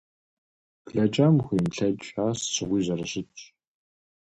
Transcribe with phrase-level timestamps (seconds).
[0.85, 3.41] Блэкӏам ухуемыплъэкӏ, ар сыт щыгъуи зэрыщытщ.